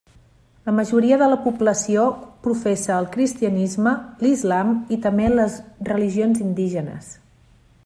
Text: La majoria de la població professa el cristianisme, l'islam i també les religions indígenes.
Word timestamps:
La 0.67 0.71
majoria 0.77 1.17
de 1.21 1.27
la 1.31 1.35
població 1.43 2.05
professa 2.47 2.95
el 3.01 3.09
cristianisme, 3.17 3.95
l'islam 4.27 4.75
i 4.97 5.01
també 5.07 5.31
les 5.37 5.61
religions 5.91 6.45
indígenes. 6.49 7.17